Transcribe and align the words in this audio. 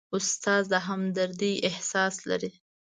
استاد 0.17 0.63
د 0.71 0.73
همدردۍ 0.87 1.53
احساس 1.69 2.15
لري. 2.29 2.51